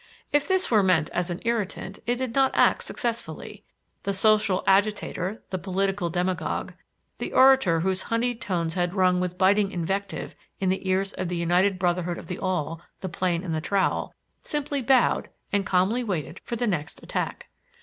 [0.33, 3.63] If this were meant as an irritant, it did not act successfully.
[4.01, 6.73] The social agitator, the political demagogue,
[7.19, 11.37] the orator whose honeyed tones had rung with biting invective in the ears of the
[11.37, 16.41] United Brotherhood of the Awl, the Plane and the Trowel, simply bowed and calmly waited
[16.45, 17.49] for the next attack.